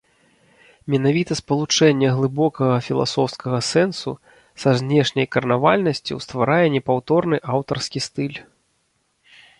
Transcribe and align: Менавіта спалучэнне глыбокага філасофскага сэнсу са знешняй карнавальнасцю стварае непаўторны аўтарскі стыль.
Менавіта 0.93 1.33
спалучэнне 1.41 2.09
глыбокага 2.19 2.79
філасофскага 2.87 3.59
сэнсу 3.71 4.11
са 4.63 4.69
знешняй 4.83 5.27
карнавальнасцю 5.37 6.15
стварае 6.27 6.67
непаўторны 6.77 7.37
аўтарскі 7.59 7.99
стыль. 8.09 8.39